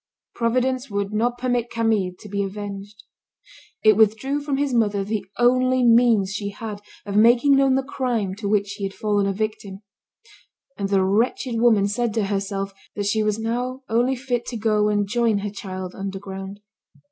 Providence 0.33 0.89
would 0.89 1.13
not 1.13 1.37
permit 1.37 1.69
Camille 1.69 2.13
to 2.17 2.27
be 2.27 2.41
avenged. 2.41 3.03
It 3.83 3.95
withdrew 3.95 4.41
from 4.41 4.57
his 4.57 4.73
mother 4.73 5.03
the 5.03 5.27
only 5.37 5.83
means 5.83 6.33
she 6.33 6.49
had 6.49 6.81
of 7.05 7.15
making 7.15 7.55
known 7.55 7.75
the 7.75 7.83
crime 7.83 8.33
to 8.37 8.49
which 8.49 8.71
he 8.71 8.83
had 8.83 8.95
fallen 8.95 9.27
a 9.27 9.31
victim. 9.31 9.83
And 10.75 10.89
the 10.89 11.03
wretched 11.03 11.61
woman 11.61 11.87
said 11.87 12.15
to 12.15 12.25
herself 12.25 12.73
that 12.95 13.05
she 13.05 13.21
was 13.21 13.37
now 13.37 13.83
only 13.89 14.15
fit 14.15 14.47
to 14.47 14.57
go 14.57 14.89
and 14.89 15.07
join 15.07 15.37
her 15.37 15.51
child 15.51 15.93
underground. 15.93 16.61